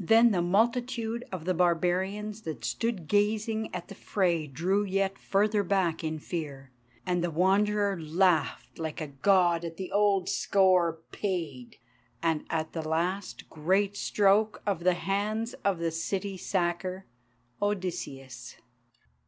[0.00, 5.62] Then the multitude of the barbarians that stood gazing at the fray drew yet further
[5.62, 6.72] back in fear,
[7.06, 11.76] and the Wanderer laughed like a God at that old score paid,
[12.24, 17.06] and at the last great stroke of the hands of the City sacker,
[17.62, 18.56] Odysseus.